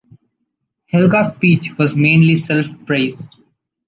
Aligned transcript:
Helga’s 0.87 1.35
speech 1.35 1.77
was 1.77 1.93
mainly 1.93 2.35
self-praise. 2.37 3.29